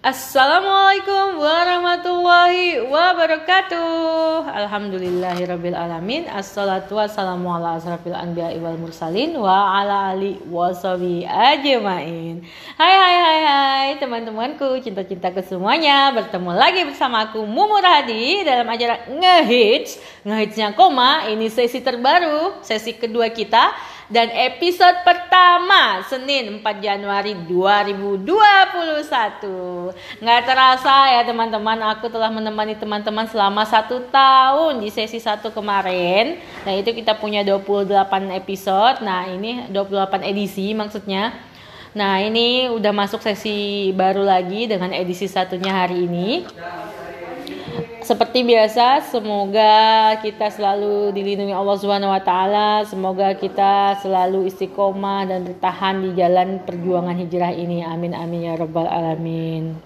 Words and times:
Assalamualaikum 0.00 1.44
warahmatullahi 1.44 2.80
wabarakatuh. 2.88 4.48
Alhamdulillahirabbil 4.48 5.76
alamin. 5.76 6.24
Assalatu 6.24 6.96
wassalamu 6.96 7.52
ala 7.52 7.76
asrafil 7.76 8.16
anbiya 8.16 8.48
wal 8.64 8.80
mursalin 8.80 9.36
Wa 9.36 9.84
ala 9.84 10.16
ali 10.16 10.40
wasabi 10.48 11.28
ajmain. 11.28 12.40
Hai 12.80 12.94
hai 12.96 13.16
hai 13.20 13.40
hai 13.44 13.88
teman-temanku 14.00 14.80
Cinta-cintaku 14.80 15.44
semuanya. 15.44 16.16
Bertemu 16.16 16.48
lagi 16.48 16.80
bersama 16.88 17.28
aku 17.28 17.44
Mumu 17.44 17.76
Rahadi 17.76 18.40
Dalam 18.40 18.72
acara 18.72 19.04
Ngehits. 19.04 20.00
Ngehitsnya 20.24 20.72
koma 20.80 21.28
Ini 21.28 21.52
sesi 21.52 21.84
terbaru 21.84 22.64
Sesi 22.64 22.96
kedua 22.96 23.28
kita 23.28 23.76
dan 24.10 24.26
episode 24.34 25.06
pertama 25.06 26.02
Senin 26.10 26.58
4 26.58 26.82
Januari 26.82 27.38
2021 27.46 28.26
nggak 30.18 30.40
terasa 30.42 31.14
ya 31.14 31.22
teman-teman. 31.22 31.78
Aku 31.94 32.10
telah 32.10 32.26
menemani 32.26 32.74
teman-teman 32.74 33.30
selama 33.30 33.62
satu 33.62 34.02
tahun 34.10 34.82
di 34.82 34.90
sesi 34.90 35.22
satu 35.22 35.54
kemarin. 35.54 36.42
Nah 36.66 36.74
itu 36.74 36.90
kita 36.90 37.14
punya 37.22 37.46
28 37.46 38.34
episode. 38.34 38.98
Nah 39.06 39.30
ini 39.30 39.70
28 39.70 40.26
edisi 40.26 40.74
maksudnya. 40.74 41.30
Nah 41.94 42.18
ini 42.18 42.66
udah 42.66 42.90
masuk 42.90 43.22
sesi 43.22 43.94
baru 43.94 44.26
lagi 44.26 44.66
dengan 44.66 44.90
edisi 44.90 45.30
satunya 45.30 45.70
hari 45.86 46.10
ini 46.10 46.42
seperti 48.02 48.42
biasa, 48.42 49.04
semoga 49.12 50.14
kita 50.24 50.48
selalu 50.52 51.12
dilindungi 51.14 51.54
Allah 51.54 51.76
Subhanahu 51.76 52.12
wa 52.12 52.22
taala, 52.22 52.82
semoga 52.88 53.32
kita 53.36 54.00
selalu 54.00 54.48
istiqomah 54.48 55.28
dan 55.28 55.46
bertahan 55.46 56.04
di 56.04 56.10
jalan 56.16 56.62
perjuangan 56.64 57.16
hijrah 57.16 57.52
ini. 57.52 57.84
Amin 57.84 58.16
amin 58.16 58.50
ya 58.50 58.54
rabbal 58.58 58.88
alamin. 58.88 59.76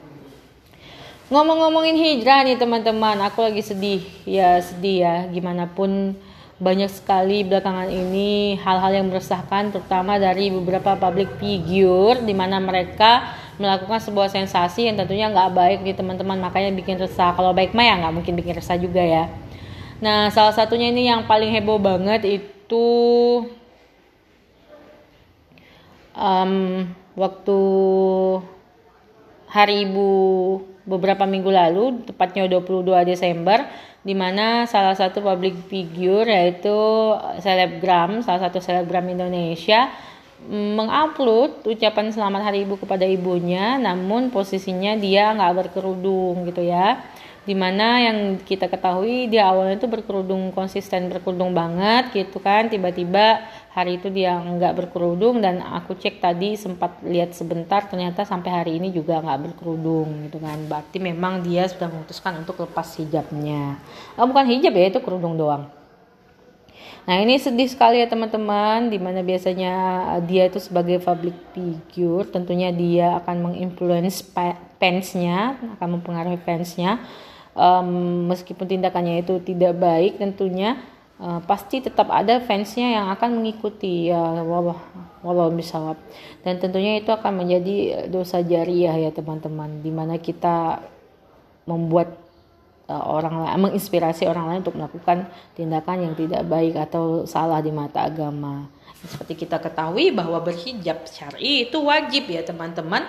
Ngomong-ngomongin 1.33 1.97
hijrah 1.97 2.45
nih 2.45 2.61
teman-teman, 2.61 3.19
aku 3.25 3.43
lagi 3.43 3.65
sedih. 3.65 4.05
Ya 4.29 4.61
sedih 4.61 4.97
ya, 5.03 5.17
gimana 5.33 5.71
pun 5.71 6.15
banyak 6.55 6.89
sekali 6.89 7.43
belakangan 7.43 7.91
ini 7.91 8.55
hal-hal 8.63 8.95
yang 8.95 9.11
meresahkan 9.11 9.75
terutama 9.75 10.23
dari 10.23 10.55
beberapa 10.55 10.95
public 10.95 11.43
figure 11.43 12.23
di 12.23 12.31
mana 12.31 12.63
mereka 12.63 13.44
melakukan 13.57 14.01
sebuah 14.03 14.33
sensasi 14.33 14.91
yang 14.91 14.97
tentunya 14.99 15.31
nggak 15.31 15.51
baik 15.55 15.81
di 15.87 15.93
teman-teman 15.95 16.39
makanya 16.39 16.75
bikin 16.75 16.99
resah. 16.99 17.35
Kalau 17.35 17.55
baik 17.55 17.73
mah 17.73 17.87
ya 17.87 17.95
nggak 18.01 18.15
mungkin 18.15 18.35
bikin 18.35 18.55
resah 18.59 18.79
juga 18.79 19.03
ya. 19.03 19.31
Nah 20.03 20.29
salah 20.35 20.53
satunya 20.53 20.91
ini 20.91 21.07
yang 21.07 21.25
paling 21.25 21.51
heboh 21.55 21.79
banget 21.79 22.27
itu 22.27 22.87
um, 26.19 26.53
waktu 27.15 27.61
hari 29.51 29.87
ibu 29.87 30.11
beberapa 30.85 31.25
minggu 31.25 31.49
lalu 31.49 32.05
tepatnya 32.05 32.45
22 32.51 32.85
Desember 33.09 33.65
di 34.05 34.13
mana 34.13 34.69
salah 34.69 34.93
satu 34.93 35.25
public 35.25 35.57
figure 35.71 36.29
yaitu 36.29 36.77
selebgram 37.41 38.21
salah 38.21 38.51
satu 38.51 38.61
selebgram 38.61 39.09
Indonesia 39.09 39.89
mengupload 40.49 41.65
ucapan 41.65 42.13
selamat 42.13 42.53
hari 42.53 42.69
ibu 42.69 42.77
kepada 42.77 43.09
ibunya 43.09 43.81
namun 43.81 44.29
posisinya 44.29 44.93
dia 45.01 45.33
nggak 45.33 45.69
berkerudung 45.69 46.45
gitu 46.49 46.61
ya. 46.61 47.01
Di 47.45 47.53
mana 47.53 48.01
yang 48.01 48.41
kita 48.41 48.73
ketahui 48.73 49.29
dia 49.29 49.53
awalnya 49.53 49.77
itu 49.77 49.85
berkerudung 49.85 50.49
konsisten 50.57 51.13
berkerudung 51.13 51.53
banget 51.53 52.09
gitu 52.17 52.41
kan. 52.41 52.73
Tiba-tiba 52.73 53.45
hari 53.77 54.01
itu 54.01 54.09
dia 54.09 54.41
nggak 54.41 54.73
berkerudung 54.73 55.45
dan 55.45 55.61
aku 55.61 55.93
cek 55.93 56.25
tadi 56.25 56.57
sempat 56.57 57.05
lihat 57.05 57.37
sebentar 57.37 57.85
ternyata 57.85 58.25
sampai 58.25 58.49
hari 58.49 58.73
ini 58.81 58.97
juga 58.97 59.21
nggak 59.21 59.53
berkerudung 59.53 60.25
gitu 60.29 60.41
kan. 60.41 60.57
Berarti 60.65 60.97
memang 60.97 61.45
dia 61.45 61.69
sudah 61.69 61.93
memutuskan 61.93 62.41
untuk 62.41 62.65
lepas 62.65 62.97
hijabnya. 62.97 63.77
Oh, 64.17 64.25
bukan 64.25 64.49
hijab 64.49 64.73
ya 64.73 64.89
itu 64.89 65.05
kerudung 65.05 65.37
doang 65.37 65.84
Nah 67.05 67.21
ini 67.21 67.37
sedih 67.37 67.69
sekali 67.69 68.01
ya 68.01 68.09
teman-teman, 68.09 68.89
di 68.89 68.97
mana 68.97 69.21
biasanya 69.21 69.73
uh, 70.17 70.23
dia 70.25 70.49
itu 70.49 70.57
sebagai 70.57 71.01
public 71.05 71.37
figure, 71.53 72.25
tentunya 72.29 72.73
dia 72.73 73.21
akan 73.21 73.53
menginfluence 73.53 74.25
fansnya, 74.81 75.61
akan 75.79 76.01
mempengaruhi 76.01 76.41
fansnya, 76.41 77.05
um, 77.53 78.29
meskipun 78.33 78.65
tindakannya 78.65 79.21
itu 79.21 79.41
tidak 79.45 79.77
baik 79.77 80.17
tentunya. 80.17 80.81
Uh, 81.15 81.39
pasti 81.47 81.79
tetap 81.79 82.11
ada 82.11 82.43
fansnya 82.43 82.99
yang 82.99 83.07
akan 83.15 83.39
mengikuti 83.39 84.11
ya 84.11 84.19
wallah 84.43 84.75
wallah 85.23 85.47
bisawab 85.47 85.95
dan 86.43 86.59
tentunya 86.59 86.99
itu 86.99 87.07
akan 87.15 87.39
menjadi 87.39 88.11
dosa 88.11 88.43
jariah 88.43 88.99
ya 88.99 89.15
teman-teman 89.15 89.79
di 89.79 89.95
mana 89.95 90.19
kita 90.19 90.83
membuat 91.71 92.24
uh, 92.89 93.05
orang 93.09 93.45
lain 93.45 93.59
menginspirasi 93.69 94.29
orang 94.29 94.51
lain 94.51 94.61
untuk 94.65 94.77
melakukan 94.77 95.29
tindakan 95.57 96.11
yang 96.11 96.15
tidak 96.17 96.43
baik 96.45 96.75
atau 96.77 97.25
salah 97.25 97.61
di 97.65 97.73
mata 97.73 98.05
agama. 98.05 98.69
Seperti 99.05 99.45
kita 99.45 99.61
ketahui 99.61 100.09
bahwa 100.13 100.41
berhijab 100.41 101.05
syar'i 101.05 101.69
itu 101.69 101.77
wajib 101.77 102.25
ya 102.29 102.41
teman-teman. 102.41 103.05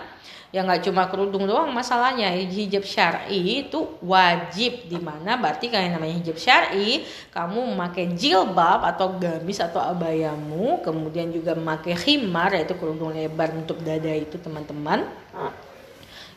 Ya 0.54 0.64
nggak 0.64 0.88
cuma 0.88 1.12
kerudung 1.12 1.52
doang 1.52 1.68
masalahnya 1.76 2.32
hijab 2.32 2.88
syar'i 2.88 3.68
itu 3.68 3.92
wajib 4.00 4.88
di 4.88 4.96
mana 4.96 5.36
berarti 5.36 5.68
kalian 5.68 6.00
namanya 6.00 6.16
hijab 6.16 6.40
syar'i 6.40 7.04
kamu 7.36 7.76
memakai 7.76 8.16
jilbab 8.16 8.88
atau 8.88 9.20
gamis 9.20 9.60
atau 9.60 9.84
abayamu 9.84 10.80
kemudian 10.80 11.28
juga 11.28 11.60
memakai 11.60 12.00
khimar 12.00 12.56
yaitu 12.56 12.72
kerudung 12.80 13.12
lebar 13.12 13.52
untuk 13.52 13.84
dada 13.84 14.08
itu 14.16 14.40
teman-teman 14.40 15.04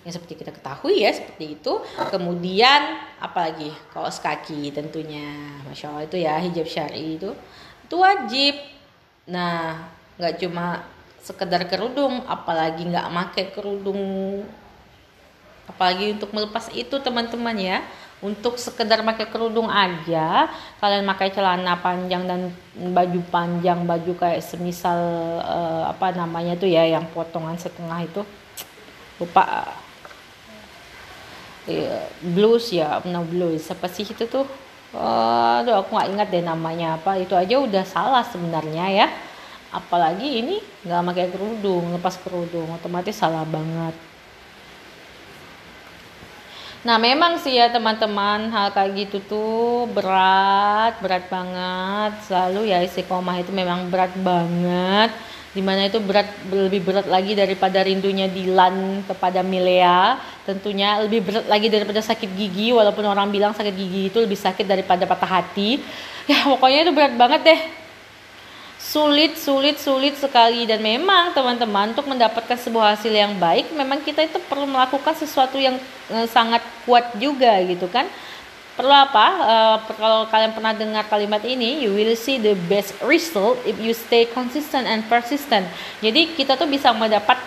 yang 0.09 0.17
seperti 0.17 0.41
kita 0.41 0.57
ketahui 0.57 1.05
ya 1.05 1.13
seperti 1.13 1.61
itu. 1.61 1.85
Kemudian 2.09 2.97
apalagi? 3.21 3.69
Kaos 3.93 4.17
kaki 4.25 4.73
tentunya. 4.73 5.61
Masya 5.69 5.93
allah 5.93 6.09
itu 6.09 6.17
ya 6.17 6.41
hijab 6.41 6.65
syari 6.65 7.21
itu. 7.21 7.37
Itu 7.85 8.01
wajib. 8.01 8.57
Nah 9.29 9.93
nggak 10.17 10.41
cuma 10.41 10.89
sekedar 11.21 11.69
kerudung 11.69 12.25
apalagi 12.25 12.89
nggak 12.89 13.05
pakai 13.05 13.45
kerudung. 13.53 14.01
Apalagi 15.69 16.17
untuk 16.17 16.33
melepas 16.33 16.73
itu 16.73 16.97
teman-teman 17.05 17.61
ya. 17.61 17.85
Untuk 18.19 18.59
sekedar 18.59 19.05
pakai 19.07 19.31
kerudung 19.31 19.71
aja 19.71 20.51
kalian 20.83 21.07
pakai 21.07 21.31
celana 21.31 21.79
panjang 21.79 22.27
dan 22.27 22.51
baju 22.75 23.21
panjang 23.31 23.87
baju 23.87 24.11
kayak 24.19 24.43
semisal 24.43 24.99
uh, 25.39 25.87
apa 25.87 26.17
namanya 26.19 26.59
tuh 26.59 26.67
ya 26.67 26.83
yang 26.83 27.05
potongan 27.13 27.61
setengah 27.61 28.09
itu. 28.09 28.25
Lupa 29.23 29.71
blues 32.23 32.73
ya 32.73 33.03
no 33.05 33.23
blues. 33.25 33.69
Apa 33.69 33.87
sih 33.91 34.09
itu 34.09 34.25
tuh? 34.25 34.47
Uh, 34.89 35.61
aduh 35.61 35.85
aku 35.85 35.93
nggak 35.97 36.09
ingat 36.13 36.29
deh 36.33 36.45
namanya 36.45 36.97
apa. 36.97 37.21
Itu 37.21 37.37
aja 37.37 37.61
udah 37.61 37.85
salah 37.85 38.25
sebenarnya 38.25 38.87
ya. 38.91 39.07
Apalagi 39.69 40.41
ini 40.41 40.57
nggak 40.85 41.03
pakai 41.13 41.27
kerudung 41.33 41.93
lepas 41.93 42.17
kerudung. 42.21 42.73
Otomatis 42.73 43.17
salah 43.17 43.45
banget. 43.45 43.95
Nah 46.87 46.97
memang 46.97 47.43
sih 47.43 47.59
ya 47.59 47.69
teman-teman 47.75 48.49
hal 48.55 48.71
kayak 48.71 48.95
gitu 48.97 49.19
tuh 49.27 49.91
berat 49.93 50.97
berat 51.05 51.27
banget. 51.29 52.13
Selalu 52.25 52.73
ya 52.73 52.79
istiqomah 52.81 53.43
itu 53.43 53.51
memang 53.53 53.93
berat 53.93 54.15
banget 54.17 55.11
di 55.57 55.65
mana 55.65 55.89
itu 55.89 55.97
berat 55.99 56.29
lebih 56.53 56.85
berat 56.85 57.09
lagi 57.09 57.33
daripada 57.33 57.81
rindunya 57.81 58.29
Dilan 58.29 59.01
kepada 59.09 59.41
Milea. 59.41 60.21
Tentunya 60.45 61.01
lebih 61.01 61.25
berat 61.25 61.47
lagi 61.49 61.73
daripada 61.73 62.05
sakit 62.05 62.31
gigi 62.37 62.73
walaupun 62.77 63.05
orang 63.09 63.33
bilang 63.33 63.57
sakit 63.57 63.73
gigi 63.73 64.13
itu 64.13 64.19
lebih 64.21 64.37
sakit 64.37 64.69
daripada 64.69 65.09
patah 65.09 65.41
hati. 65.41 65.81
Ya 66.29 66.45
pokoknya 66.45 66.85
itu 66.85 66.93
berat 66.93 67.17
banget 67.17 67.41
deh. 67.41 67.61
Sulit 68.77 69.41
sulit 69.41 69.81
sulit 69.81 70.21
sekali. 70.21 70.69
Dan 70.69 70.85
memang 70.85 71.33
teman-teman 71.33 71.97
untuk 71.97 72.05
mendapatkan 72.05 72.61
sebuah 72.61 72.93
hasil 72.93 73.09
yang 73.09 73.41
baik 73.41 73.73
memang 73.73 74.05
kita 74.05 74.29
itu 74.29 74.37
perlu 74.45 74.69
melakukan 74.69 75.17
sesuatu 75.17 75.57
yang 75.57 75.81
eh, 76.13 76.29
sangat 76.29 76.61
kuat 76.85 77.17
juga 77.17 77.57
gitu 77.65 77.89
kan 77.89 78.05
perlu 78.79 78.95
apa 78.95 79.27
uh, 79.43 79.77
kalau 79.99 80.31
kalian 80.31 80.55
pernah 80.55 80.71
dengar 80.71 81.03
kalimat 81.11 81.43
ini 81.43 81.83
you 81.83 81.91
will 81.91 82.15
see 82.15 82.39
the 82.39 82.55
best 82.71 82.95
result 83.03 83.59
if 83.67 83.75
you 83.83 83.91
stay 83.91 84.23
consistent 84.31 84.87
and 84.87 85.03
persistent 85.11 85.67
jadi 85.99 86.31
kita 86.39 86.55
tuh 86.55 86.71
bisa 86.71 86.95
mendapat 86.95 87.43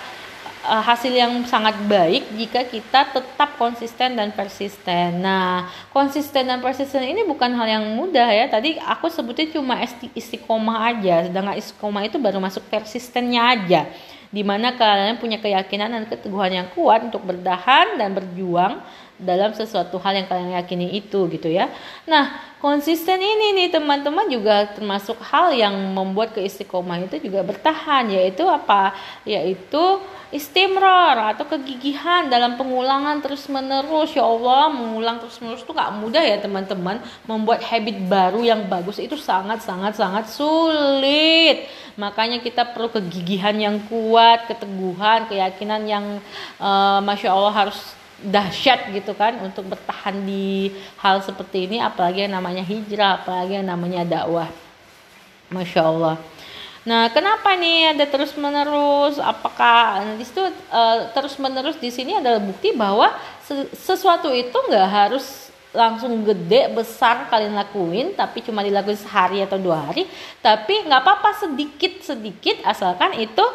uh, 0.66 0.82
hasil 0.82 1.10
yang 1.14 1.32
sangat 1.50 1.78
baik 1.86 2.30
jika 2.38 2.62
kita 2.66 3.10
tetap 3.10 3.58
konsisten 3.58 4.18
dan 4.18 4.30
persisten. 4.34 5.22
Nah, 5.22 5.70
konsisten 5.90 6.46
dan 6.46 6.62
persisten 6.62 7.02
ini 7.02 7.26
bukan 7.26 7.54
hal 7.54 7.68
yang 7.68 7.86
mudah 7.98 8.30
ya. 8.30 8.46
Tadi 8.50 8.78
aku 8.78 9.10
sebutnya 9.10 9.50
cuma 9.54 9.82
istiqomah 10.14 10.94
aja, 10.94 11.30
sedangkan 11.30 11.58
istiqomah 11.58 12.04
itu 12.06 12.18
baru 12.22 12.38
masuk 12.38 12.66
persistennya 12.70 13.42
aja. 13.42 13.82
Di 14.32 14.48
mana 14.48 14.80
kalian 14.80 15.20
punya 15.20 15.38
keyakinan 15.44 15.92
dan 15.92 16.04
keteguhan 16.08 16.52
yang 16.56 16.68
kuat 16.72 17.04
untuk 17.12 17.28
berdahan 17.28 18.00
dan 18.00 18.16
berjuang 18.16 18.80
dalam 19.22 19.54
sesuatu 19.54 20.02
hal 20.02 20.18
yang 20.18 20.28
kalian 20.32 20.58
yakini 20.58 20.98
itu 20.98 21.30
gitu 21.30 21.46
ya. 21.46 21.70
Nah, 22.10 22.58
konsisten 22.58 23.22
ini 23.22 23.54
nih 23.54 23.70
teman-teman 23.70 24.26
juga 24.32 24.72
termasuk 24.74 25.22
hal 25.22 25.54
yang 25.54 25.78
membuat 25.94 26.34
keistiqomah 26.34 27.06
itu 27.06 27.30
juga 27.30 27.46
bertahan 27.46 28.10
yaitu 28.10 28.48
apa? 28.50 28.98
Yaitu 29.28 30.02
istimror 30.32 31.36
atau 31.36 31.44
kegigihan 31.44 32.32
dalam 32.32 32.56
pengulangan 32.56 33.20
terus 33.20 33.52
menerus 33.52 34.16
ya 34.16 34.24
Allah 34.24 34.72
mengulang 34.72 35.20
terus 35.20 35.36
menerus 35.44 35.68
itu 35.68 35.76
gak 35.76 35.92
mudah 36.00 36.24
ya 36.24 36.40
teman-teman 36.40 37.04
membuat 37.28 37.60
habit 37.68 38.00
baru 38.08 38.40
yang 38.40 38.72
bagus 38.72 39.04
itu 39.04 39.20
sangat 39.20 39.60
sangat 39.60 40.00
sangat 40.00 40.32
sulit 40.32 41.68
makanya 42.00 42.40
kita 42.40 42.64
perlu 42.64 42.88
kegigihan 42.96 43.54
yang 43.60 43.84
kuat 43.92 44.21
keteguhan 44.50 45.30
keyakinan 45.30 45.82
yang 45.86 46.06
uh, 46.58 47.00
masya 47.04 47.32
Allah 47.34 47.54
harus 47.54 47.80
dahsyat 48.22 48.94
gitu 48.94 49.18
kan 49.18 49.42
untuk 49.42 49.66
bertahan 49.66 50.14
di 50.22 50.70
hal 51.02 51.26
seperti 51.26 51.66
ini 51.66 51.82
apalagi 51.82 52.30
yang 52.30 52.38
namanya 52.38 52.62
hijrah 52.62 53.22
apalagi 53.22 53.58
yang 53.58 53.68
namanya 53.68 54.06
dakwah. 54.06 54.50
Masya 55.52 55.82
Allah. 55.84 56.16
Nah 56.82 57.14
kenapa 57.14 57.54
nih 57.54 57.94
ada 57.94 58.06
terus 58.10 58.34
menerus 58.34 59.22
apakah 59.22 60.02
nah, 60.02 60.16
di 60.18 60.26
situ 60.26 60.42
uh, 60.74 61.12
terus 61.14 61.38
menerus 61.38 61.78
di 61.78 61.94
sini 61.94 62.18
adalah 62.18 62.42
bukti 62.42 62.74
bahwa 62.74 63.14
sesuatu 63.76 64.34
itu 64.34 64.56
nggak 64.56 64.90
harus 64.90 65.52
langsung 65.72 66.26
gede 66.28 66.74
besar 66.74 67.32
kalian 67.32 67.56
lakuin 67.56 68.12
tapi 68.18 68.44
cuma 68.44 68.60
dilakuin 68.60 68.98
sehari 68.98 69.40
atau 69.40 69.56
dua 69.56 69.88
hari 69.88 70.04
tapi 70.44 70.84
nggak 70.84 71.00
apa-apa 71.00 71.48
sedikit 71.48 72.04
sedikit 72.04 72.60
asalkan 72.68 73.16
itu 73.16 73.46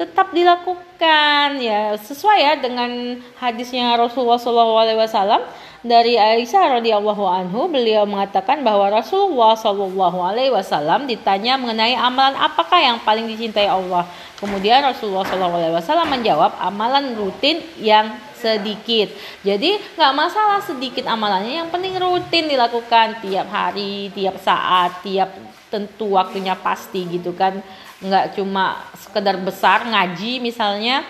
tetap 0.00 0.32
dilakukan 0.32 1.60
ya 1.60 1.94
sesuai 2.00 2.38
ya 2.40 2.52
dengan 2.56 3.20
hadisnya 3.36 3.94
Rasulullah 3.94 4.40
SAW 4.40 5.44
dari 5.82 6.14
Aisyah 6.14 6.78
radhiyallahu 6.78 7.26
anhu 7.26 7.66
beliau 7.66 8.06
mengatakan 8.06 8.62
bahwa 8.62 9.02
Rasulullah 9.02 9.58
wasallam 9.58 11.10
ditanya 11.10 11.58
mengenai 11.58 11.98
amalan 11.98 12.38
apakah 12.38 12.78
yang 12.78 13.02
paling 13.02 13.26
dicintai 13.26 13.66
Allah. 13.66 14.06
Kemudian 14.38 14.78
Rasulullah 14.86 15.26
wasallam 15.26 16.06
menjawab 16.06 16.54
amalan 16.62 17.18
rutin 17.18 17.66
yang 17.82 18.14
sedikit. 18.38 19.10
Jadi 19.42 19.78
nggak 19.98 20.14
masalah 20.14 20.62
sedikit 20.62 21.06
amalannya, 21.06 21.62
yang 21.62 21.70
penting 21.70 21.98
rutin 21.98 22.46
dilakukan 22.46 23.22
tiap 23.22 23.50
hari, 23.50 24.10
tiap 24.14 24.38
saat, 24.38 25.02
tiap 25.02 25.34
tentu 25.66 26.14
waktunya 26.14 26.54
pasti 26.58 27.06
gitu 27.10 27.34
kan 27.34 27.58
nggak 28.02 28.34
cuma 28.34 28.82
sekedar 28.98 29.38
besar 29.38 29.86
ngaji 29.86 30.42
misalnya 30.42 31.06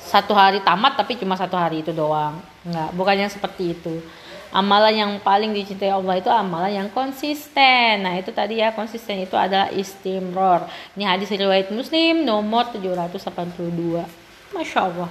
satu 0.00 0.34
hari 0.34 0.58
tamat 0.64 0.98
tapi 0.98 1.14
cuma 1.20 1.38
satu 1.38 1.54
hari 1.54 1.86
itu 1.86 1.94
doang. 1.94 2.40
Nggak 2.66 2.90
bukan 2.96 3.16
yang 3.16 3.30
seperti 3.30 3.76
itu. 3.78 4.02
Amalan 4.50 4.94
yang 4.98 5.12
paling 5.22 5.54
dicintai 5.54 5.94
Allah 5.94 6.18
itu 6.18 6.26
amalan 6.26 6.74
yang 6.74 6.88
konsisten. 6.90 8.02
Nah 8.02 8.18
itu 8.18 8.34
tadi 8.34 8.58
ya 8.58 8.74
konsisten 8.74 9.22
itu 9.22 9.38
adalah 9.38 9.70
istimror. 9.70 10.66
Ini 10.98 11.06
hadis 11.06 11.30
riwayat 11.30 11.70
muslim 11.70 12.26
nomor 12.26 12.74
782 12.74 14.02
masya 14.50 14.90
Allah. 14.90 15.10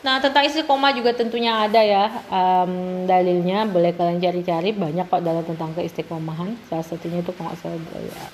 Nah 0.00 0.18
tentang 0.24 0.48
istiqomah 0.48 0.96
juga 0.96 1.12
tentunya 1.12 1.68
ada 1.68 1.84
ya 1.84 2.08
um, 2.32 3.04
dalilnya. 3.04 3.68
Boleh 3.68 3.92
kalian 3.92 4.16
cari-cari 4.16 4.72
banyak 4.72 5.04
kok 5.04 5.20
dalam 5.20 5.44
tentang 5.44 5.76
keistiqomahan. 5.76 6.56
Salah 6.72 6.86
satunya 6.88 7.20
itu 7.20 7.36
kalau 7.36 7.52
saya 7.60 7.76
ya, 7.76 8.24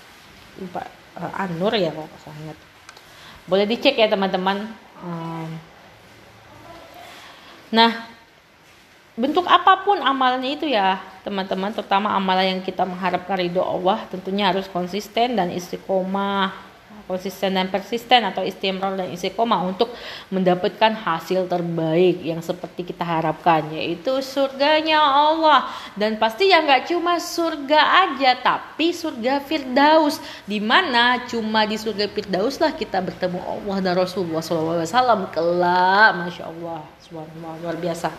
uh, 1.19 1.43
Anur 1.43 1.75
ya 1.75 1.91
kalau 1.91 2.09
saya 2.23 2.35
ingat. 2.47 2.59
Boleh 3.51 3.67
dicek 3.67 3.99
ya 3.99 4.07
teman-teman. 4.07 4.71
Um, 5.03 5.51
nah, 7.75 8.07
bentuk 9.19 9.45
apa 9.51 9.83
pun 9.83 9.99
amalannya 9.99 10.55
itu 10.55 10.67
ya 10.71 11.03
teman-teman, 11.27 11.75
terutama 11.75 12.15
amalan 12.15 12.57
yang 12.57 12.61
kita 12.63 12.87
mengharapkan 12.87 13.37
ridho 13.37 13.61
Allah 13.61 14.07
tentunya 14.09 14.49
harus 14.49 14.71
konsisten 14.71 15.35
dan 15.35 15.51
istiqomah 15.51 16.68
konsisten 17.09 17.57
dan 17.57 17.73
persisten 17.73 18.21
atau 18.29 18.45
istimror 18.45 18.93
dan 18.93 19.09
istiqomah 19.09 19.65
untuk 19.65 19.89
mendapatkan 20.29 20.93
hasil 20.93 21.49
terbaik 21.49 22.21
yang 22.21 22.45
seperti 22.45 22.85
kita 22.85 23.01
harapkan 23.01 23.65
yaitu 23.73 24.21
surganya 24.21 25.01
Allah. 25.01 25.73
Dan 25.97 26.21
pasti 26.21 26.53
yang 26.53 26.69
nggak 26.69 26.93
cuma 26.93 27.17
surga 27.17 27.81
aja 28.13 28.37
tapi 28.37 28.93
surga 28.93 29.41
Firdaus 29.41 30.21
di 30.45 30.61
mana 30.61 31.25
cuma 31.25 31.65
di 31.65 31.81
surga 31.81 32.13
Firdaus 32.13 32.61
lah 32.61 32.77
kita 32.77 33.01
bertemu 33.01 33.41
Allah 33.41 33.77
dan 33.81 33.95
Rasulullah 33.97 34.45
SAW 34.45 35.33
kelak. 35.33 36.11
Masya 36.21 36.45
Allah 36.45 36.85
luar 37.65 37.77
biasa 37.81 38.13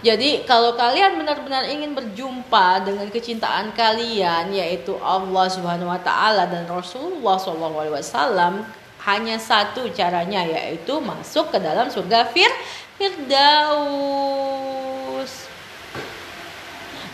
jadi 0.00 0.48
kalau 0.48 0.72
kalian 0.80 1.20
benar-benar 1.20 1.68
ingin 1.68 1.92
berjumpa 1.92 2.88
dengan 2.88 3.04
kecintaan 3.12 3.76
kalian 3.76 4.48
yaitu 4.48 4.96
Allah 4.96 5.44
Subhanahu 5.52 5.92
wa 5.92 6.00
taala 6.00 6.48
dan 6.48 6.64
Rasulullah 6.64 7.36
SAW 7.36 8.64
hanya 9.04 9.36
satu 9.36 9.92
caranya 9.92 10.40
yaitu 10.44 10.96
masuk 11.04 11.52
ke 11.52 11.60
dalam 11.60 11.92
surga 11.92 12.32
Fir 12.32 12.48
Firdaus. 12.96 14.89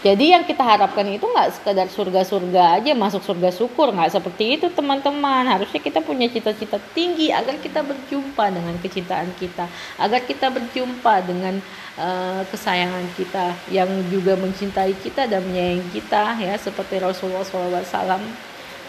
Jadi 0.04 0.36
yang 0.36 0.44
kita 0.44 0.60
harapkan 0.60 1.08
itu 1.08 1.24
nggak 1.24 1.56
sekedar 1.56 1.88
surga-surga 1.88 2.80
aja 2.80 2.92
masuk 2.92 3.24
surga 3.24 3.48
syukur 3.48 3.90
nggak 3.96 4.12
seperti 4.12 4.60
itu 4.60 4.66
teman-teman. 4.68 5.48
Harusnya 5.48 5.80
kita 5.80 6.04
punya 6.04 6.28
cita-cita 6.28 6.76
tinggi 6.92 7.32
agar 7.32 7.56
kita 7.56 7.80
berjumpa 7.80 8.44
dengan 8.52 8.76
kecintaan 8.80 9.32
kita, 9.40 9.64
agar 9.96 10.20
kita 10.28 10.52
berjumpa 10.52 11.14
dengan 11.24 11.58
uh, 11.96 12.44
kesayangan 12.52 13.08
kita 13.16 13.56
yang 13.72 13.88
juga 14.12 14.36
mencintai 14.36 14.92
kita 15.00 15.24
dan 15.26 15.40
menyayangi 15.42 15.88
kita 15.92 16.36
ya 16.44 16.54
seperti 16.60 17.00
Rasulullah 17.00 17.44
SAW 17.44 18.20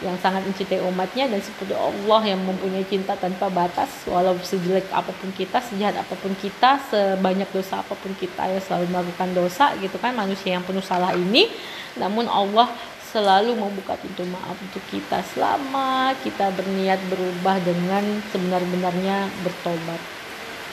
yang 0.06 0.18
sangat 0.22 0.46
mencintai 0.46 0.78
umatnya 0.86 1.26
dan 1.26 1.42
seperti 1.42 1.74
Allah 1.74 2.22
yang 2.22 2.42
mempunyai 2.46 2.86
cinta 2.86 3.18
tanpa 3.18 3.50
batas 3.50 3.90
walau 4.06 4.38
sejelek 4.40 4.86
apa 4.94 5.10
pun 5.10 5.34
kita 5.34 5.58
sejahat 5.58 5.98
apa 5.98 6.14
pun 6.14 6.38
kita 6.38 6.78
sebanyak 6.94 7.50
dosa 7.50 7.82
apa 7.82 7.98
pun 7.98 8.14
kita 8.14 8.46
ya 8.46 8.62
selalu 8.62 8.86
melakukan 8.94 9.30
dosa 9.34 9.74
gitu 9.82 9.98
kan 9.98 10.14
manusia 10.14 10.54
yang 10.54 10.64
penuh 10.66 10.86
salah 10.86 11.18
ini 11.18 11.50
namun 11.98 12.30
Allah 12.30 12.70
selalu 13.10 13.58
membuka 13.58 13.98
pintu 13.98 14.22
maaf 14.30 14.54
untuk 14.60 14.84
kita 14.94 15.24
selama 15.34 16.14
kita 16.22 16.54
berniat 16.54 17.02
berubah 17.10 17.58
dengan 17.66 18.04
sebenar-benarnya 18.30 19.32
bertobat 19.42 20.18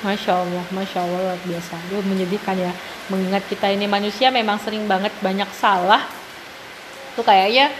Masya 0.05 0.33
Allah, 0.37 0.65
Masya 0.69 1.01
Allah 1.01 1.33
luar 1.33 1.41
biasa. 1.49 1.81
Itu 1.89 2.05
menyedihkan 2.05 2.61
ya. 2.61 2.77
Mengingat 3.09 3.49
kita 3.49 3.73
ini 3.73 3.89
manusia 3.89 4.29
memang 4.29 4.61
sering 4.61 4.85
banget 4.85 5.09
banyak 5.25 5.49
salah. 5.57 6.05
Tuh 7.17 7.25
kayaknya 7.25 7.73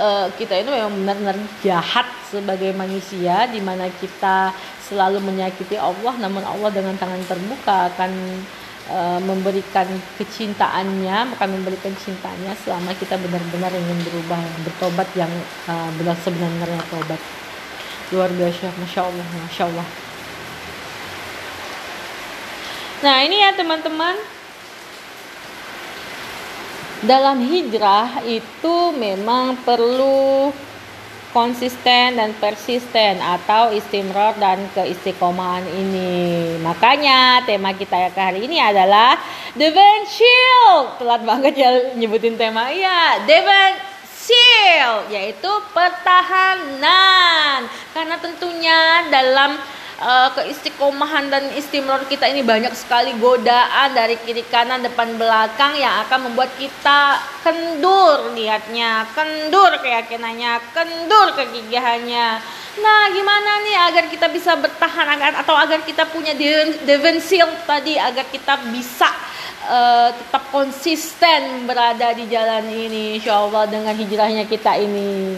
uh, 0.00 0.26
kita 0.34 0.56
itu 0.64 0.72
memang 0.72 0.96
benar-benar 1.04 1.36
jahat 1.60 2.08
sebagai 2.32 2.72
manusia 2.72 3.44
di 3.52 3.60
mana 3.60 3.86
kita 4.00 4.56
selalu 4.88 5.20
menyakiti 5.20 5.76
Allah 5.76 6.16
namun 6.18 6.40
Allah 6.42 6.72
dengan 6.72 6.96
tangan 6.96 7.20
terbuka 7.28 7.92
akan 7.94 8.12
uh, 8.90 9.20
memberikan 9.20 9.86
kecintaannya 10.16 11.36
akan 11.36 11.48
memberikan 11.60 11.92
cintanya 12.00 12.56
selama 12.64 12.96
kita 12.96 13.20
benar-benar 13.20 13.70
ingin 13.76 13.98
berubah 14.08 14.40
bertobat 14.64 15.08
yang 15.14 15.30
uh, 15.68 15.90
benar 16.00 16.16
sebenarnya 16.24 16.80
tobat. 16.88 17.20
Luar 18.10 18.32
biasa 18.34 18.74
masya 18.74 19.06
Allah 19.06 19.26
masya 19.46 19.64
Allah. 19.70 19.86
Nah 23.00 23.16
ini 23.24 23.36
ya 23.40 23.54
teman-teman 23.56 24.39
dalam 27.00 27.40
hijrah 27.40 28.20
itu 28.28 28.92
memang 28.92 29.56
perlu 29.64 30.52
konsisten 31.30 32.18
dan 32.18 32.34
persisten 32.42 33.22
atau 33.22 33.70
istimror 33.70 34.34
dan 34.36 34.66
keistiqomahan 34.74 35.62
ini. 35.78 36.58
Makanya 36.58 37.46
tema 37.46 37.70
kita 37.72 37.96
ya 37.96 38.10
hari 38.10 38.50
ini 38.50 38.58
adalah 38.58 39.14
Devon 39.54 40.02
Shield. 40.10 40.98
Telat 40.98 41.22
banget 41.22 41.54
ya 41.54 41.70
nyebutin 41.94 42.34
tema. 42.34 42.68
Iya, 42.68 43.24
Devon 43.24 43.74
Shield 44.10 45.14
yaitu 45.14 45.50
pertahanan. 45.70 47.70
Karena 47.94 48.18
tentunya 48.18 49.06
dalam 49.08 49.54
uh, 50.00 50.28
keistiqomahan 50.34 51.28
dan 51.28 51.44
istimror 51.54 52.02
kita 52.08 52.26
ini 52.26 52.40
banyak 52.40 52.72
sekali 52.72 53.14
godaan 53.20 53.92
dari 53.92 54.16
kiri 54.24 54.42
kanan 54.48 54.80
depan 54.80 55.14
belakang 55.20 55.76
yang 55.76 56.02
akan 56.08 56.32
membuat 56.32 56.50
kita 56.56 57.20
kendur 57.44 58.32
niatnya, 58.32 59.06
kendur 59.12 59.76
keyakinannya, 59.78 60.60
kendur 60.72 61.36
kegigihannya. 61.36 62.28
Nah, 62.80 63.02
gimana 63.12 63.50
nih 63.66 63.76
agar 63.92 64.04
kita 64.08 64.26
bisa 64.30 64.56
bertahan 64.56 65.06
agar 65.18 65.42
atau 65.42 65.58
agar 65.58 65.84
kita 65.84 66.06
punya 66.08 66.32
Seal 67.20 67.50
tadi 67.66 67.98
agar 67.98 68.24
kita 68.30 68.56
bisa 68.72 69.10
uh, 69.66 70.08
tetap 70.14 70.48
konsisten 70.54 71.66
berada 71.66 72.14
di 72.14 72.30
jalan 72.30 72.70
ini 72.70 73.18
insya 73.18 73.42
dengan 73.68 73.92
hijrahnya 73.92 74.46
kita 74.46 74.78
ini 74.80 75.34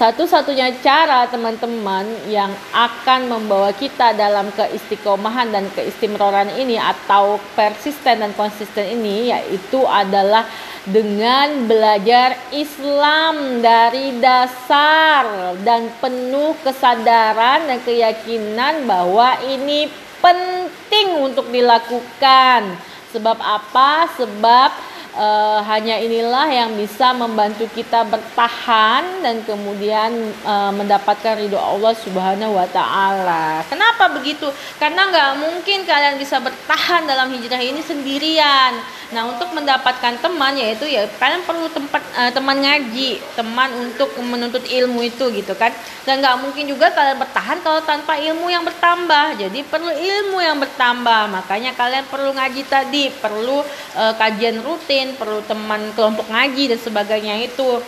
satu-satunya 0.00 0.80
cara 0.80 1.28
teman-teman 1.28 2.08
yang 2.24 2.48
akan 2.72 3.28
membawa 3.28 3.68
kita 3.76 4.16
dalam 4.16 4.48
keistiqomahan 4.56 5.52
dan 5.52 5.68
keistimroran 5.76 6.48
ini 6.56 6.80
atau 6.80 7.36
persisten 7.52 8.24
dan 8.24 8.32
konsisten 8.32 8.96
ini 8.96 9.28
yaitu 9.28 9.84
adalah 9.84 10.48
dengan 10.88 11.68
belajar 11.68 12.32
Islam 12.48 13.60
dari 13.60 14.16
dasar 14.16 15.52
dan 15.60 15.92
penuh 16.00 16.56
kesadaran 16.64 17.68
dan 17.68 17.84
keyakinan 17.84 18.88
bahwa 18.88 19.36
ini 19.44 19.92
penting 20.24 21.28
untuk 21.28 21.52
dilakukan. 21.52 22.72
Sebab 23.12 23.36
apa? 23.36 24.08
Sebab 24.16 24.70
uh, 25.16 25.60
hanya 25.66 25.98
inilah 25.98 26.46
yang 26.50 26.70
bisa 26.76 27.10
membantu 27.14 27.66
kita 27.72 28.06
bertahan 28.06 29.22
dan 29.24 29.42
kemudian 29.42 30.10
uh, 30.46 30.70
mendapatkan 30.74 31.38
ridho 31.38 31.58
Allah 31.58 31.94
Subhanahu 31.96 32.54
wa 32.54 32.66
taala. 32.70 33.64
Kenapa 33.66 34.12
begitu? 34.14 34.46
Karena 34.78 35.08
nggak 35.10 35.30
mungkin 35.40 35.82
kalian 35.86 36.16
bisa 36.18 36.38
bertahan 36.38 37.06
dalam 37.06 37.30
hijrah 37.32 37.60
ini 37.60 37.80
sendirian. 37.82 38.99
Nah, 39.10 39.26
untuk 39.26 39.50
mendapatkan 39.50 40.22
teman 40.22 40.54
yaitu 40.54 40.86
ya 40.86 41.02
kalian 41.18 41.42
perlu 41.42 41.66
tempat 41.66 41.98
uh, 42.14 42.30
teman 42.30 42.62
ngaji, 42.62 43.18
teman 43.34 43.70
untuk 43.74 44.06
menuntut 44.22 44.62
ilmu 44.62 45.02
itu 45.02 45.34
gitu 45.34 45.50
kan. 45.58 45.74
Dan 46.06 46.22
nggak 46.22 46.38
mungkin 46.38 46.70
juga 46.70 46.94
kalian 46.94 47.18
bertahan 47.18 47.58
kalau 47.58 47.82
tanpa 47.82 48.14
ilmu 48.22 48.46
yang 48.46 48.62
bertambah. 48.62 49.34
Jadi 49.34 49.66
perlu 49.66 49.90
ilmu 49.90 50.38
yang 50.38 50.62
bertambah. 50.62 51.26
Makanya 51.26 51.74
kalian 51.74 52.06
perlu 52.06 52.30
ngaji 52.38 52.62
tadi, 52.70 53.10
perlu 53.10 53.66
uh, 53.98 54.14
kajian 54.14 54.62
rutin, 54.62 55.18
perlu 55.18 55.42
teman 55.42 55.90
kelompok 55.98 56.30
ngaji 56.30 56.70
dan 56.70 56.78
sebagainya 56.78 57.34
itu. 57.50 57.82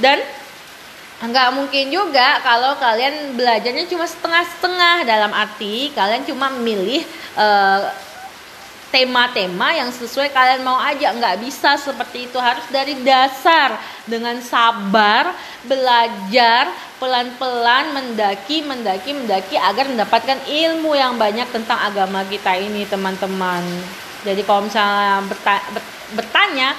Dan 0.00 0.24
nggak 1.16 1.48
mungkin 1.52 1.88
juga 1.88 2.44
kalau 2.44 2.76
kalian 2.76 3.36
belajarnya 3.40 3.88
cuma 3.88 4.04
setengah-setengah 4.04 5.08
dalam 5.08 5.32
arti 5.32 5.88
kalian 5.96 6.28
cuma 6.28 6.52
milih 6.52 7.00
uh, 7.40 7.88
tema-tema 8.96 9.76
yang 9.76 9.92
sesuai 9.92 10.32
kalian 10.32 10.64
mau 10.64 10.80
aja. 10.80 11.12
Nggak 11.12 11.44
bisa 11.44 11.76
seperti 11.76 12.32
itu. 12.32 12.40
Harus 12.40 12.64
dari 12.72 12.96
dasar. 13.04 13.76
Dengan 14.08 14.40
sabar 14.40 15.36
belajar 15.66 16.72
pelan-pelan 16.96 17.92
mendaki 17.92 18.64
mendaki 18.64 19.12
mendaki 19.12 19.58
agar 19.60 19.90
mendapatkan 19.90 20.38
ilmu 20.48 20.96
yang 20.96 21.20
banyak 21.20 21.44
tentang 21.52 21.76
agama 21.76 22.24
kita 22.24 22.56
ini 22.56 22.88
teman-teman. 22.88 23.60
Jadi 24.24 24.40
kalau 24.46 24.64
misalnya 24.64 25.20
bertanya 26.16 26.72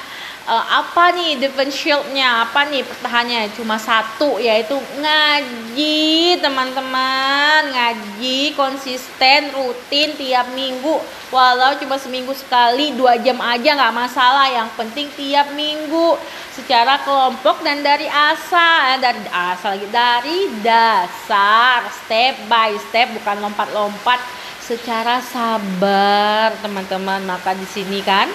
uh, 0.48 0.66
apa 0.82 1.12
nih 1.14 1.38
defense 1.38 1.76
shieldnya? 1.76 2.48
Apa 2.48 2.66
nih 2.72 2.82
pertahannya? 2.88 3.52
Cuma 3.54 3.76
satu 3.76 4.40
yaitu 4.40 4.74
ngaji 4.98 6.40
teman-teman. 6.40 7.62
Ngaji 7.76 8.56
konsisten 8.56 9.52
rutin 9.52 10.16
tiap 10.16 10.48
minggu. 10.56 11.04
Walau 11.28 11.76
cuma 11.76 12.00
seminggu 12.00 12.32
sekali 12.32 12.96
dua 12.96 13.20
jam 13.20 13.38
aja 13.44 13.76
nggak 13.76 13.94
masalah. 13.94 14.48
Yang 14.48 14.70
penting 14.80 15.08
tiap 15.20 15.52
minggu. 15.54 16.16
Secara 16.56 17.04
kelompok 17.04 17.62
dan 17.62 17.84
dari 17.84 18.08
asal. 18.08 18.98
Eh, 18.98 19.00
dari 19.04 19.22
asal 19.30 19.76
lagi. 19.76 19.88
Dari 19.92 20.40
dasar. 20.64 21.92
Step 21.92 22.48
by 22.48 22.74
step 22.90 23.12
bukan 23.14 23.44
lompat-lompat. 23.44 24.24
Secara 24.64 25.20
sabar 25.20 26.56
teman-teman. 26.64 27.28
Maka 27.28 27.52
di 27.54 27.68
sini 27.68 28.00
kan 28.04 28.32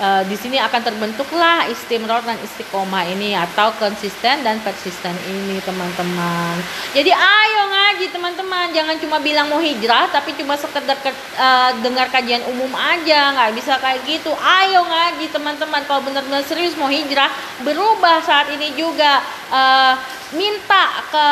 uh, 0.00 0.22
di 0.24 0.36
sini 0.38 0.56
akan 0.56 0.80
terbentuklah 0.80 1.68
istimror 1.68 2.22
dan 2.24 2.38
istiqomah 2.40 3.04
ini 3.10 3.36
atau 3.36 3.74
konsisten 3.76 4.40
dan 4.46 4.62
persisten 4.64 5.12
ini 5.28 5.58
teman-teman. 5.66 6.56
Jadi 6.96 7.10
ayo 7.12 7.62
ngaji 7.68 8.06
teman-teman, 8.14 8.72
jangan 8.72 8.96
cuma 9.02 9.18
bilang 9.20 9.50
mau 9.50 9.60
hijrah 9.60 10.08
tapi 10.08 10.32
cuma 10.38 10.56
sekedar 10.56 10.96
ke, 11.02 11.10
uh, 11.36 11.70
dengar 11.84 12.08
kajian 12.08 12.46
umum 12.48 12.70
aja, 12.78 13.34
nggak 13.36 13.52
bisa 13.58 13.76
kayak 13.82 14.00
gitu. 14.08 14.32
Ayo 14.38 14.86
ngaji 14.86 15.26
teman-teman 15.28 15.82
kalau 15.84 16.00
benar-benar 16.06 16.46
serius 16.46 16.78
mau 16.78 16.88
hijrah, 16.88 17.28
berubah 17.66 18.24
saat 18.24 18.48
ini 18.54 18.72
juga 18.78 19.20
uh, 19.50 19.94
minta 20.32 21.04
ke 21.12 21.26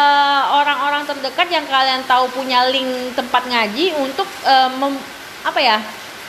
orang-orang 0.61 1.09
terdekat 1.09 1.49
yang 1.49 1.65
kalian 1.65 2.05
tahu 2.05 2.29
punya 2.37 2.69
link 2.69 3.17
tempat 3.17 3.49
ngaji 3.49 3.97
untuk 3.97 4.29
uh, 4.45 4.69
mem, 4.77 4.93
apa 5.41 5.61
ya 5.61 5.81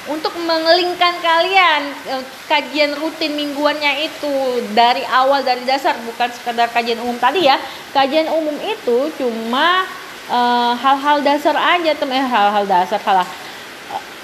untuk 0.10 0.34
mengelingkan 0.34 1.14
kalian 1.22 1.82
eh, 2.10 2.24
kajian 2.50 2.98
rutin 2.98 3.38
mingguannya 3.38 4.10
itu 4.10 4.34
dari 4.74 5.06
awal 5.06 5.46
dari 5.46 5.62
dasar 5.62 5.94
bukan 6.02 6.30
sekedar 6.34 6.74
kajian 6.74 6.98
umum 7.06 7.22
tadi 7.22 7.46
ya 7.46 7.62
kajian 7.94 8.26
umum 8.34 8.58
itu 8.66 9.14
cuma 9.22 9.86
eh, 10.26 10.74
hal-hal 10.74 11.22
uh, 11.22 11.26
dasar 11.26 11.54
aja 11.54 11.94
teman 11.94 12.18
eh, 12.18 12.26
hal-hal 12.26 12.66
dasar 12.66 12.98
salah 12.98 13.28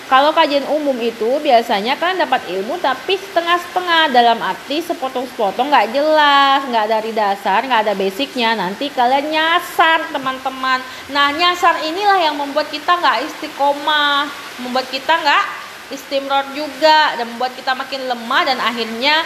kalau 0.08 0.32
kajian 0.32 0.64
umum 0.72 0.96
itu 1.04 1.36
biasanya 1.44 2.00
kan 2.00 2.16
dapat 2.16 2.40
ilmu 2.48 2.80
tapi 2.80 3.20
setengah-setengah 3.20 4.08
dalam 4.16 4.40
arti 4.40 4.80
sepotong-sepotong 4.80 5.68
nggak 5.68 5.92
jelas, 5.92 6.64
nggak 6.64 6.88
dari 6.88 7.12
dasar, 7.12 7.60
nggak 7.68 7.84
ada 7.84 7.92
basicnya. 7.92 8.56
Nanti 8.56 8.88
kalian 8.88 9.28
nyasar 9.28 10.08
teman-teman. 10.16 10.80
Nah 11.12 11.36
nyasar 11.36 11.84
inilah 11.84 12.24
yang 12.24 12.40
membuat 12.40 12.72
kita 12.72 12.96
nggak 12.96 13.28
istiqomah, 13.28 14.32
membuat 14.64 14.88
kita 14.88 15.12
nggak 15.12 15.44
istimror 15.92 16.52
juga 16.52 17.16
dan 17.16 17.26
membuat 17.28 17.56
kita 17.56 17.72
makin 17.74 18.08
lemah 18.08 18.44
dan 18.44 18.58
akhirnya 18.60 19.24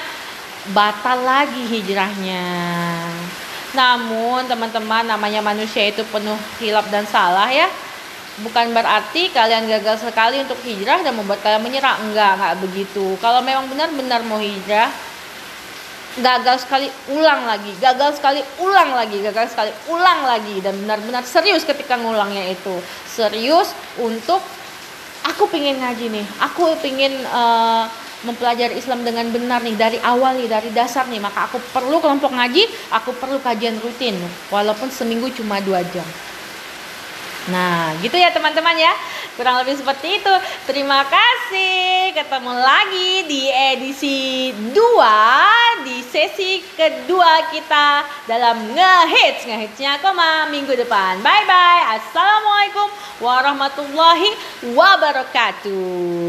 batal 0.73 1.21
lagi 1.25 1.63
hijrahnya. 1.65 2.47
Namun 3.71 4.45
teman-teman 4.45 5.07
namanya 5.07 5.39
manusia 5.39 5.87
itu 5.89 6.03
penuh 6.11 6.37
hilap 6.59 6.85
dan 6.91 7.07
salah 7.07 7.49
ya. 7.49 7.71
Bukan 8.41 8.71
berarti 8.73 9.29
kalian 9.31 9.67
gagal 9.67 10.07
sekali 10.07 10.39
untuk 10.41 10.57
hijrah 10.63 11.03
dan 11.03 11.13
membuat 11.15 11.43
kalian 11.43 11.63
menyerah. 11.63 11.99
Enggak, 12.03 12.39
enggak 12.39 12.53
begitu. 12.63 13.15
Kalau 13.19 13.43
memang 13.43 13.67
benar-benar 13.67 14.23
mau 14.23 14.39
hijrah, 14.39 14.91
gagal 16.19 16.67
sekali 16.67 16.91
ulang 17.15 17.47
lagi, 17.47 17.71
gagal 17.79 18.19
sekali 18.19 18.43
ulang 18.59 18.91
lagi, 18.91 19.23
gagal 19.23 19.55
sekali 19.55 19.71
ulang 19.87 20.27
lagi 20.27 20.59
dan 20.59 20.75
benar-benar 20.83 21.23
serius 21.23 21.63
ketika 21.63 21.95
ngulangnya 21.95 22.51
itu. 22.51 22.75
Serius 23.07 23.71
untuk 23.95 24.43
aku 25.25 25.49
pengen 25.49 25.81
ngaji 25.81 26.05
nih. 26.09 26.25
Aku 26.39 26.73
pengen 26.79 27.13
uh, 27.29 27.85
mempelajari 28.25 28.77
Islam 28.77 29.01
dengan 29.01 29.29
benar 29.33 29.65
nih 29.65 29.75
dari 29.77 29.97
awal 30.01 30.37
nih 30.37 30.49
dari 30.49 30.69
dasar 30.73 31.05
nih. 31.09 31.21
Maka 31.21 31.49
aku 31.49 31.57
perlu 31.73 32.01
kelompok 32.01 32.31
ngaji 32.33 32.65
aku 32.93 33.13
perlu 33.17 33.37
kajian 33.41 33.77
rutin. 33.81 34.17
Walaupun 34.49 34.89
seminggu 34.89 35.29
cuma 35.33 35.61
dua 35.61 35.85
jam 35.91 36.05
Nah, 37.49 37.97
gitu 38.05 38.13
ya 38.13 38.29
teman-teman 38.29 38.77
ya. 38.77 38.93
Kurang 39.33 39.57
lebih 39.65 39.81
seperti 39.81 40.21
itu. 40.21 40.33
Terima 40.69 41.01
kasih. 41.09 42.13
Ketemu 42.13 42.53
lagi 42.53 43.25
di 43.25 43.49
edisi 43.49 44.53
2 44.53 45.81
di 45.81 46.05
sesi 46.05 46.61
kedua 46.77 47.49
kita 47.49 48.05
dalam 48.29 48.77
ngehits. 48.77 49.49
Ngehitsnya 49.49 49.97
koma 50.05 50.45
minggu 50.53 50.77
depan. 50.77 51.17
Bye 51.25 51.45
bye. 51.49 51.97
Assalamualaikum 51.97 52.93
warahmatullahi 53.25 54.37
wabarakatuh. 54.77 56.21